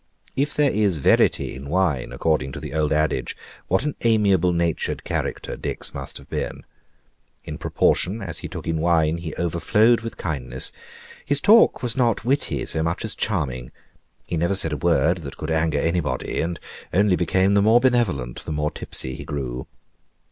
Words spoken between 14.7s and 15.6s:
a word that could